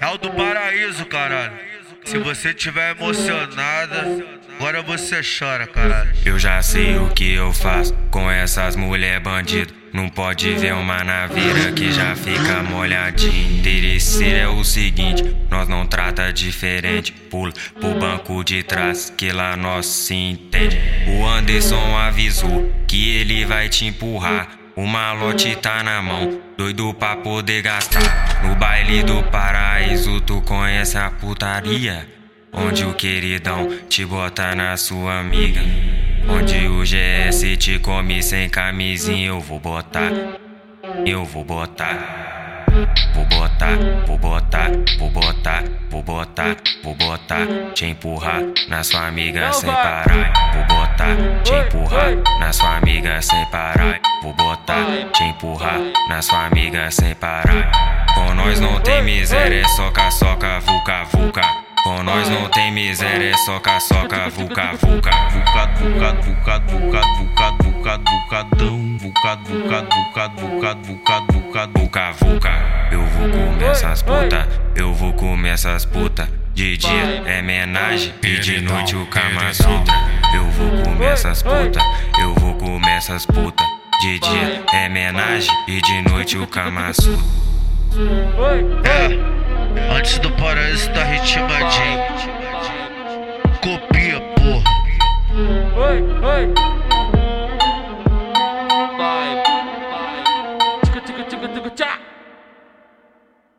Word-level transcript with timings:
É 0.00 0.06
o 0.06 0.18
do 0.18 0.30
paraíso, 0.30 1.04
caralho. 1.06 1.52
Se 2.04 2.16
você 2.18 2.54
tiver 2.54 2.92
emocionada, 2.92 4.06
agora 4.56 4.80
você 4.82 5.20
chora, 5.22 5.66
caralho. 5.66 6.10
Eu 6.24 6.38
já 6.38 6.62
sei 6.62 6.96
o 6.96 7.10
que 7.10 7.34
eu 7.34 7.52
faço 7.52 7.94
com 8.10 8.30
essas 8.30 8.76
mulher 8.76 9.20
bandido. 9.20 9.74
Não 9.92 10.08
pode 10.08 10.54
ver 10.54 10.74
uma 10.74 11.02
naveira 11.02 11.72
que 11.72 11.90
já 11.92 12.14
fica 12.14 12.62
molhadinha. 12.62 13.58
Interesseiro 13.58 14.36
é 14.36 14.48
o 14.48 14.62
seguinte, 14.64 15.36
nós 15.50 15.68
não 15.68 15.86
trata 15.86 16.32
diferente. 16.32 17.12
Pula 17.12 17.52
pro 17.78 17.94
banco 17.98 18.42
de 18.44 18.62
trás, 18.62 19.12
que 19.14 19.30
lá 19.30 19.56
nós 19.56 19.86
se 19.86 20.14
entende. 20.14 20.78
O 21.06 21.26
Anderson 21.26 21.96
avisou 21.96 22.72
que 22.86 23.16
ele 23.16 23.44
vai 23.44 23.68
te 23.68 23.86
empurrar. 23.86 24.57
O 24.78 24.86
malote 24.86 25.56
tá 25.56 25.82
na 25.82 26.00
mão, 26.00 26.40
doido 26.56 26.94
pra 26.94 27.16
poder 27.16 27.62
gastar. 27.62 28.44
No 28.44 28.54
baile 28.54 29.02
do 29.02 29.24
paraíso, 29.24 30.20
tu 30.20 30.40
conhece 30.42 30.96
a 30.96 31.10
putaria. 31.10 32.06
Onde 32.52 32.84
o 32.84 32.94
queridão 32.94 33.68
te 33.88 34.04
bota 34.04 34.54
na 34.54 34.76
sua 34.76 35.18
amiga. 35.18 35.60
Onde 36.28 36.68
o 36.68 36.84
GS 36.84 37.56
te 37.58 37.80
come 37.80 38.22
sem 38.22 38.48
camisinha, 38.48 39.26
eu 39.26 39.40
vou 39.40 39.58
botar. 39.58 40.12
Eu 41.04 41.24
vou 41.24 41.44
botar. 41.44 42.28
Vou 43.12 43.24
botar, 43.24 43.76
vou 44.06 44.16
botar, 44.16 44.70
vou 44.96 45.10
botar, 45.10 45.64
vou 45.90 46.02
botar, 46.02 46.56
vou 46.84 46.94
botar, 46.94 47.46
te 47.74 47.86
empurrar 47.86 48.42
na 48.68 48.84
sua 48.84 49.08
amiga 49.08 49.52
sem 49.52 49.68
parar. 49.68 50.54
Vou 50.54 50.64
botar, 50.66 51.16
te 51.42 51.52
empurrar 51.52 52.12
na 52.38 52.52
sua 52.52 52.76
amiga 52.76 53.20
sem 53.20 53.44
empurrar 55.38 55.80
na 56.08 56.20
sua 56.20 56.46
amiga 56.46 56.90
sem 56.90 57.14
parar. 57.14 58.06
Com 58.12 58.34
nós 58.34 58.58
não 58.58 58.80
tem 58.80 59.02
miséria, 59.04 59.60
é 59.60 59.68
soca, 59.68 60.10
soca, 60.10 60.58
vulca, 60.58 61.04
vulca. 61.04 61.42
Com 61.84 62.02
nós 62.02 62.28
não 62.28 62.48
tem 62.48 62.72
miséria, 62.72 63.30
é 63.30 63.36
soca, 63.36 63.78
soca, 63.78 64.28
vulca, 64.30 64.72
vulca. 64.72 65.10
Vulcado, 65.30 65.78
vulcado, 65.78 66.22
vulcado, 66.22 66.72
vulcado, 66.72 67.08
vulcado, 67.16 67.62
vulcado, 67.62 68.10
vulcadão. 68.10 68.98
Vulcado, 68.98 69.44
vulcado, 69.44 69.88
vulcado, 69.96 70.40
vulcado, 70.40 70.82
vulcado, 70.82 71.32
vulcado, 71.32 71.72
vulca, 71.78 72.12
vulca. 72.12 72.88
Eu 72.90 73.04
vou 73.04 73.28
comer 73.30 73.70
essas 73.70 74.02
puta, 74.02 74.48
eu 74.74 74.92
vou 74.92 75.12
comer 75.12 75.50
essas 75.50 75.84
puta. 75.84 76.28
De 76.52 76.76
dia 76.76 77.22
é 77.26 77.40
menagem 77.40 78.12
e 78.24 78.38
de 78.40 78.60
noite 78.60 78.96
o 78.96 79.06
Kama 79.06 79.54
Sutra. 79.54 79.94
Eu 80.34 80.44
vou 80.50 80.82
comer 80.82 81.12
essas 81.12 81.42
puta, 81.42 81.80
eu 82.20 82.34
vou 82.34 82.54
comer 82.54 82.96
essas 82.96 83.24
puta. 83.24 83.77
De 84.00 84.18
dia 84.20 84.64
é 84.72 84.86
homenagem 84.86 85.52
e 85.66 85.82
de 85.82 86.02
noite 86.02 86.38
o 86.38 86.46
camaço. 86.46 87.10
É, 88.84 89.92
antes 89.92 90.20
do 90.20 90.30
paraíso 90.32 90.88
tá 90.92 91.02
Ritibadinho. 91.02 91.98
Copia, 93.60 94.20
porra. 94.36 94.78